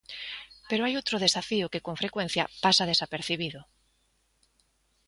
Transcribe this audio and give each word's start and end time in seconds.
Pero 0.69 0.81
hai 0.83 0.93
outro 0.99 1.21
desafío 1.25 1.71
que, 1.73 1.83
con 1.87 1.95
frecuencia, 2.01 2.43
pasa 2.63 2.89
desapercibido. 2.91 3.61